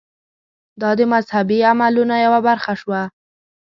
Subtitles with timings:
[0.81, 3.01] دا د مذهبي عملونو یوه برخه شوه.